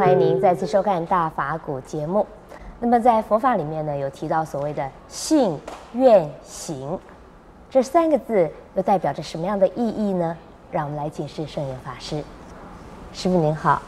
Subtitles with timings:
[0.00, 2.26] 欢迎您再次收看《大法古》节目。
[2.78, 5.60] 那么在佛法里面呢，有提到所谓的信
[5.92, 6.98] 愿行
[7.68, 10.34] 这三个字，又代表着什么样的意义呢？
[10.72, 12.24] 让我们来解释圣严法师。
[13.12, 13.82] 师傅您好，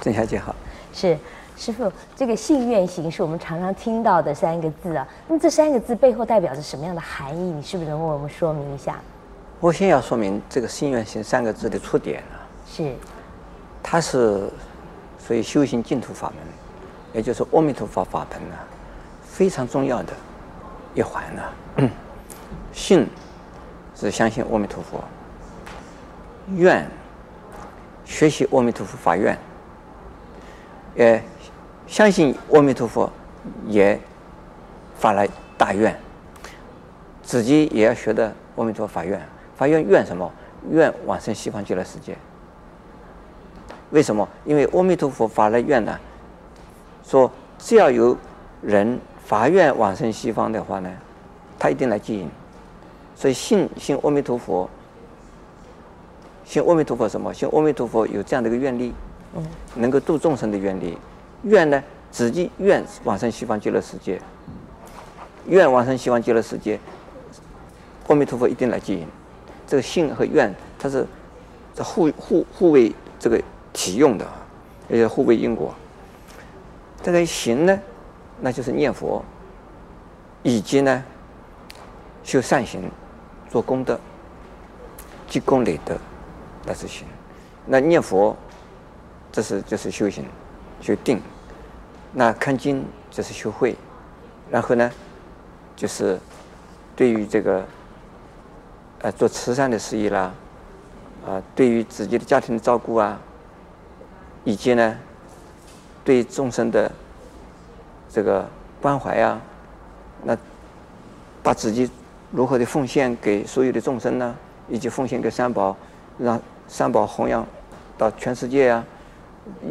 [0.00, 0.56] 郑小姐好。
[0.94, 1.18] 是
[1.54, 5.06] 师傅，这个信愿行是我们常常听到的三个字啊。
[5.26, 7.40] 那么这三个字背后代表着什么样的含义？
[7.42, 8.98] 你是不是能为我们说明一下？
[9.60, 12.40] 我先要说明这个信愿行三个字的出典啊。
[12.66, 12.94] 是。
[13.82, 14.50] 它是
[15.28, 16.36] 所以修行净土法门，
[17.12, 18.56] 也就是阿弥陀佛法门呢，
[19.22, 20.14] 非常重要的
[20.94, 21.90] 一环呢。
[22.72, 23.06] 信
[23.94, 25.04] 是相信阿弥陀佛，
[26.56, 26.88] 愿
[28.06, 29.38] 学习阿弥陀佛法愿，
[30.94, 31.22] 也
[31.86, 33.12] 相信阿弥陀佛
[33.66, 34.00] 也
[34.98, 35.26] 发了
[35.58, 35.94] 大愿，
[37.22, 39.20] 自己也要学的阿弥陀佛法愿。
[39.58, 40.32] 法愿愿什么？
[40.70, 42.16] 愿往生西方极乐世界。
[43.90, 44.28] 为什么？
[44.44, 45.98] 因为阿弥陀佛发了愿呢，
[47.02, 48.16] 说只要有
[48.60, 50.90] 人发愿往生西方的话呢，
[51.58, 52.28] 他一定来接引。
[53.16, 54.68] 所以信信阿弥陀佛，
[56.44, 57.32] 信阿弥陀佛什么？
[57.32, 58.92] 信阿弥陀佛有这样的一个愿力，
[59.74, 60.98] 能够度众生的愿力。
[61.44, 64.20] 愿呢，自己愿往生西方极乐世界，
[65.46, 66.78] 愿往生西方极乐世界，
[68.08, 69.06] 阿弥陀佛一定来接引。
[69.66, 71.06] 这个信和愿，它是
[71.82, 73.42] 互互互为这个。
[73.78, 74.26] 体用的，
[74.90, 75.72] 而且互为因果。
[77.00, 77.80] 这个行呢，
[78.40, 79.24] 那就是念佛，
[80.42, 81.04] 以及呢
[82.24, 82.90] 修善行、
[83.48, 83.96] 做功德、
[85.28, 85.96] 积功累德，
[86.66, 87.06] 那是行。
[87.66, 88.36] 那念佛，
[89.30, 90.24] 这是就是修行、
[90.80, 91.22] 修定。
[92.12, 93.76] 那看经就是修慧。
[94.50, 94.90] 然后呢，
[95.76, 96.18] 就是
[96.96, 97.64] 对于这个
[99.02, 100.34] 呃做慈善的事业啦，
[101.24, 103.20] 啊，对于自己的家庭的照顾啊。
[104.44, 104.96] 以及呢，
[106.04, 106.90] 对众生的
[108.08, 108.48] 这个
[108.80, 109.40] 关怀啊，
[110.22, 110.36] 那
[111.42, 111.90] 把自己
[112.30, 114.34] 如何的奉献给所有的众生呢？
[114.68, 115.76] 以及奉献给三宝，
[116.18, 117.46] 让三宝弘扬
[117.96, 118.84] 到全世界啊，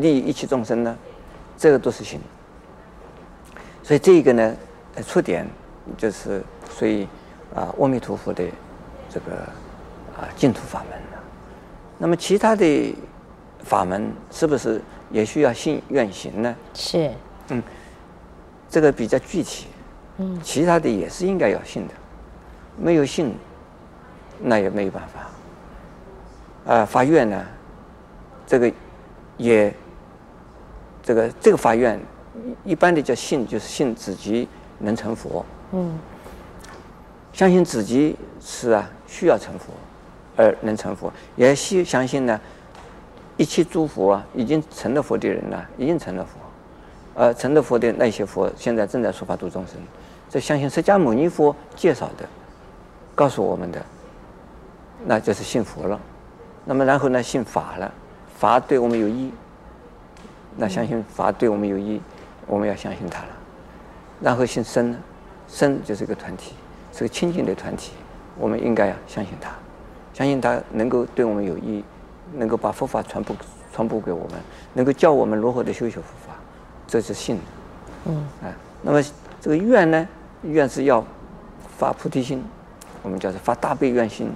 [0.00, 0.96] 利益一切众生呢？
[1.58, 2.20] 这个都是行。
[3.82, 4.56] 所以这个呢，
[5.06, 5.46] 出点
[5.98, 6.42] 就是
[6.76, 7.06] 属于
[7.54, 8.44] 啊阿弥陀佛的
[9.10, 9.36] 这个
[10.16, 10.98] 啊净土法门。
[11.98, 12.94] 那么其他的。
[13.64, 14.80] 法门是不是
[15.10, 16.54] 也需要信愿行呢？
[16.74, 17.10] 是，
[17.48, 17.62] 嗯，
[18.68, 19.66] 这个比较具体，
[20.18, 21.94] 嗯，其他的也是应该要信的，
[22.76, 23.34] 没有信，
[24.40, 26.74] 那也没有办法。
[26.74, 27.44] 啊，发愿呢，
[28.46, 28.72] 这个
[29.36, 29.72] 也，
[31.02, 32.00] 这个这个发愿，
[32.64, 34.48] 一般的叫信，就是信自己
[34.78, 35.98] 能成佛，嗯，
[37.32, 39.72] 相信自己是啊需要成佛
[40.36, 42.40] 而能成佛，也需相信呢。
[43.42, 46.38] 一切诸佛啊，已经成了佛的人了，已经成了佛，
[47.14, 49.74] 呃，成了佛的那些佛，现在正在说法度众生。
[50.30, 52.24] 这相信释迦牟尼佛介绍的，
[53.16, 53.84] 告诉我们的，
[55.06, 56.00] 那就是信佛了。
[56.64, 57.92] 那么然后呢，信法了，
[58.38, 59.32] 法对我们有益，
[60.56, 62.00] 那相信法对我们有益，
[62.46, 63.28] 我们要相信他了。
[64.20, 64.98] 然后信僧呢，
[65.48, 66.54] 僧就是一个团体，
[66.92, 67.90] 是个清净的团体，
[68.38, 69.50] 我们应该要相信他，
[70.14, 71.82] 相信他能够对我们有益。
[72.34, 73.36] 能够把佛法传播
[73.72, 74.40] 传播给我们，
[74.74, 76.34] 能够教我们如何的修学佛法，
[76.86, 77.38] 这是信。
[78.04, 79.02] 嗯，啊，那么
[79.40, 80.08] 这个愿呢，
[80.42, 81.04] 愿是要
[81.78, 82.44] 发菩提心，
[83.02, 84.30] 我们叫做发大悲愿心。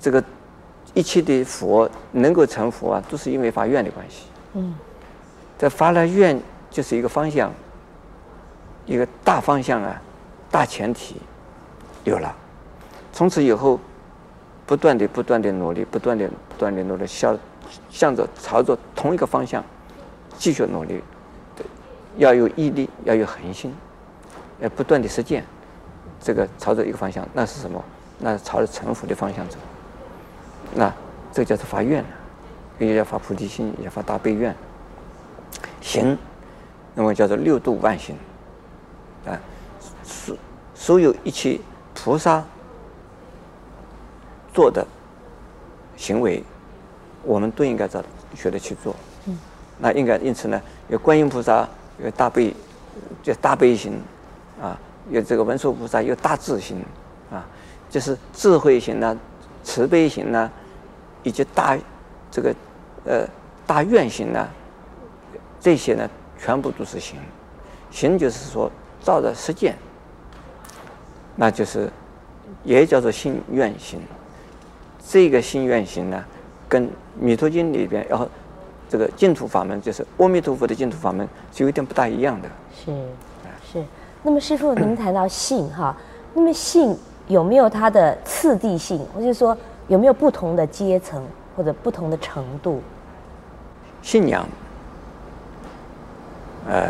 [0.00, 0.22] 这个
[0.92, 4.24] 一切的佛能够成佛啊，都是因为发愿的关系。
[4.54, 4.74] 嗯，
[5.58, 6.38] 这发了愿
[6.70, 7.52] 就是一个方向，
[8.86, 10.00] 一个大方向啊，
[10.50, 11.16] 大前提
[12.04, 12.34] 有了，
[13.12, 13.78] 从此以后。
[14.66, 17.38] 不断的、不断的努力，不断的、不断的努力，向
[17.90, 19.62] 向着朝着同一个方向
[20.38, 21.02] 继续努力，
[22.16, 23.74] 要有毅力，要有恒心，
[24.60, 25.44] 要不断的实践，
[26.20, 27.82] 这个朝着一个方向，那是什么？
[28.18, 29.58] 那是朝着成佛的方向走。
[30.74, 30.92] 那
[31.30, 32.02] 这叫做发愿，
[32.78, 34.54] 也要发菩提心，也要发大悲愿。
[35.82, 36.16] 行，
[36.94, 38.16] 那么叫做六度万行，
[39.26, 39.38] 啊，
[40.02, 40.36] 所
[40.74, 41.60] 所有一切
[41.92, 42.42] 菩萨。
[44.54, 44.86] 做的
[45.96, 46.42] 行为，
[47.24, 48.02] 我们都应该照
[48.34, 48.94] 学的去做。
[49.26, 49.36] 嗯，
[49.78, 51.68] 那应该因此呢，有观音菩萨
[52.02, 52.54] 有大悲，
[53.20, 54.00] 叫大悲心
[54.62, 54.78] 啊；
[55.10, 56.80] 有这个文殊菩萨有大智心
[57.32, 57.44] 啊，
[57.90, 59.18] 就是智慧心呢、
[59.64, 60.48] 慈悲心呢，
[61.24, 61.76] 以及大
[62.30, 62.54] 这个
[63.04, 63.26] 呃
[63.66, 64.48] 大愿心呢，
[65.58, 66.08] 这些呢
[66.38, 67.18] 全部都是行。
[67.90, 69.76] 行就是说照着实践，
[71.34, 71.90] 那就是
[72.62, 74.00] 也叫做心愿行。
[75.06, 76.24] 这个信愿行呢，
[76.68, 76.86] 跟
[77.18, 78.28] 《弥陀经》里边然后
[78.88, 82.48] 这个净土法门，就是阿弥陀佛的净土法门，是有点不大一样的。
[82.74, 82.92] 是
[83.72, 83.84] 是。
[84.22, 85.94] 那么师傅，您谈到性哈，
[86.32, 86.96] 那么性
[87.28, 89.56] 有没有它的次第性，或者说
[89.88, 91.22] 有没有不同的阶层
[91.54, 92.82] 或者不同的程度？
[94.00, 94.46] 信仰，
[96.66, 96.88] 呃，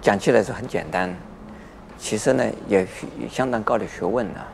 [0.00, 1.14] 讲起来是很简单，
[1.98, 2.80] 其实呢也
[3.20, 4.48] 也相当高的学问呢、啊。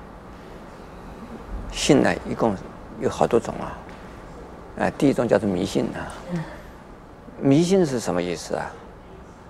[1.72, 2.54] 信呢一共
[3.00, 3.74] 有好多种啊，
[4.78, 6.06] 啊、第一种叫做迷信啊。
[7.40, 8.70] 迷信是什么意思啊？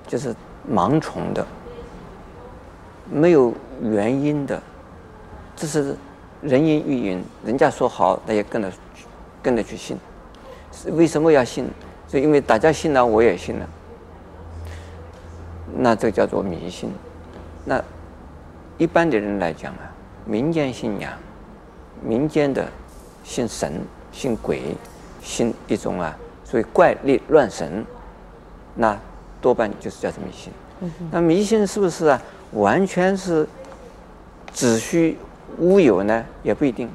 [0.07, 0.35] 就是
[0.71, 1.47] 盲从的，
[3.11, 3.53] 没有
[3.83, 4.63] 原因的，
[5.55, 5.95] 这是
[6.41, 8.73] 人云亦云，人家说好，那也跟着
[9.43, 9.99] 跟着去信。
[10.93, 11.69] 为什么要信？
[12.09, 13.67] 就因为大家信了，我也信了。
[15.77, 16.91] 那这叫做迷信。
[17.65, 17.83] 那
[18.79, 19.93] 一般的人来讲啊，
[20.25, 21.13] 民间信仰，
[22.01, 22.67] 民间的
[23.25, 23.81] 信神、
[24.13, 24.63] 信鬼、
[25.23, 27.85] 信一种啊，所谓怪力乱神，
[28.75, 28.99] 那
[29.41, 30.53] 多半就是叫做迷信。
[31.11, 32.23] 那迷信是不是啊？
[32.53, 33.47] 完全是
[34.53, 35.17] 子虚
[35.59, 36.25] 乌有呢？
[36.43, 36.89] 也不一定。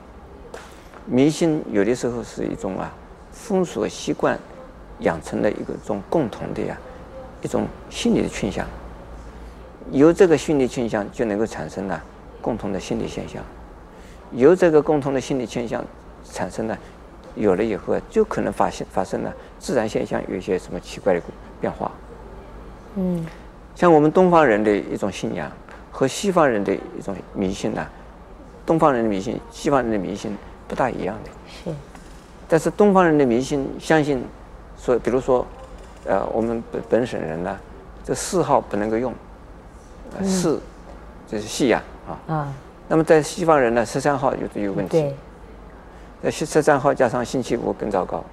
[1.06, 2.94] 迷信有的时候是一种啊。
[3.32, 4.38] 风俗习惯
[5.02, 6.76] 养成的一个种共同的呀，
[7.42, 8.66] 一种心理的倾向，
[9.92, 12.04] 由这个心理倾向就能够产生了
[12.42, 13.42] 共同的心理现象，
[14.31, 15.83] 由这个共同的心理倾向
[16.31, 16.77] 产生了，
[17.35, 21.21] 有了以后就可能发现发生了自然现象有一些什么奇怪的
[21.62, 21.91] 变化。
[22.95, 23.25] 嗯，
[23.75, 25.51] 像我们东方人的一种信仰
[25.91, 27.88] 和西方人的一种迷信呢，
[28.65, 30.35] 东方人的迷信、西方人的迷信
[30.68, 31.29] 不大一样的。
[31.47, 31.75] 是。
[32.50, 34.24] 但是东方人的迷信相信，
[34.77, 35.45] 说比如说，
[36.06, 37.57] 呃，我们本本省人呢，
[38.03, 39.13] 这四号不能够用，
[40.24, 40.59] 四，
[41.27, 42.33] 这是西洋啊。
[42.33, 42.53] 啊。
[42.88, 45.01] 那么在西方人呢，十三号就有问题。
[45.01, 45.16] 对。
[46.22, 48.24] 那十十三号加上星期五更糟糕。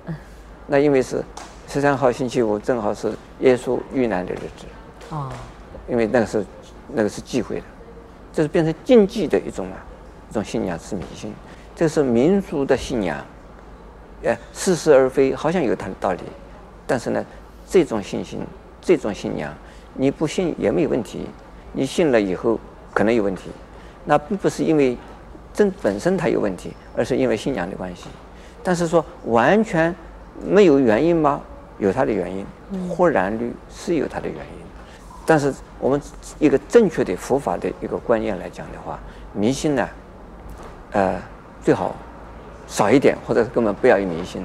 [0.66, 1.22] 那因为是
[1.68, 4.66] 十三号星期五正好是耶稣遇难的日子。
[5.10, 5.30] 哦。
[5.88, 6.44] 因为那个是
[6.88, 7.64] 那个是忌讳的，
[8.32, 9.76] 这是变成禁忌的一种啊，
[10.30, 11.30] 一种信仰是迷信，
[11.76, 13.18] 这是民族的信仰。
[14.24, 16.20] 哎，似是而非，好像有它的道理，
[16.86, 17.22] 但是呢，
[17.68, 18.40] 这种信心，
[18.80, 19.52] 这种信仰，
[19.92, 21.26] 你不信也没有问题，
[21.72, 22.58] 你信了以后
[22.94, 23.50] 可能有问题，
[24.04, 24.96] 那并不是因为
[25.52, 28.04] 真本身它有问题，而是因为信仰的关系。
[28.62, 29.94] 但是说完全
[30.42, 31.40] 没有原因吗？
[31.78, 32.46] 有它的原因，
[32.88, 34.64] 或然率是有它的原因。
[35.26, 36.00] 但是我们
[36.38, 38.98] 一个正确的佛法的一个观念来讲的话，
[39.32, 39.88] 迷信呢，
[40.92, 41.20] 呃，
[41.62, 41.94] 最好。
[42.66, 44.42] 少一点，或者根本不要有迷信。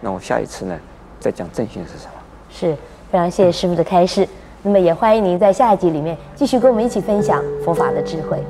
[0.00, 0.78] 那我下一次呢，
[1.18, 2.12] 再讲正信是什么？
[2.48, 2.76] 是
[3.10, 4.26] 非常谢谢师傅的开示。
[4.62, 8.40] 那么也欢迎您在下一集里面继续跟我们一起分享佛法的智慧。